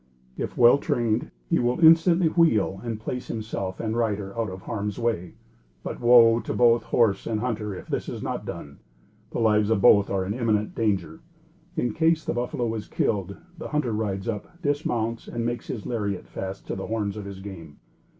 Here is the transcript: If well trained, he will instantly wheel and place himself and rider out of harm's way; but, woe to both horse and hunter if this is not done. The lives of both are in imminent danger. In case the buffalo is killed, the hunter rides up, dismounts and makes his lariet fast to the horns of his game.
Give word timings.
If 0.35 0.57
well 0.57 0.79
trained, 0.79 1.29
he 1.47 1.59
will 1.59 1.79
instantly 1.79 2.25
wheel 2.29 2.81
and 2.83 2.99
place 2.99 3.27
himself 3.27 3.79
and 3.79 3.95
rider 3.95 4.35
out 4.35 4.49
of 4.49 4.63
harm's 4.63 4.97
way; 4.97 5.35
but, 5.83 5.99
woe 5.99 6.39
to 6.39 6.53
both 6.55 6.81
horse 6.85 7.27
and 7.27 7.39
hunter 7.39 7.75
if 7.75 7.85
this 7.87 8.09
is 8.09 8.23
not 8.23 8.43
done. 8.43 8.79
The 9.29 9.37
lives 9.37 9.69
of 9.69 9.79
both 9.79 10.09
are 10.09 10.25
in 10.25 10.33
imminent 10.33 10.73
danger. 10.73 11.19
In 11.77 11.93
case 11.93 12.25
the 12.25 12.33
buffalo 12.33 12.73
is 12.73 12.87
killed, 12.87 13.37
the 13.59 13.67
hunter 13.67 13.91
rides 13.93 14.27
up, 14.27 14.59
dismounts 14.63 15.27
and 15.27 15.45
makes 15.45 15.67
his 15.67 15.85
lariet 15.85 16.27
fast 16.27 16.65
to 16.65 16.75
the 16.75 16.87
horns 16.87 17.15
of 17.15 17.25
his 17.25 17.39
game. 17.39 17.77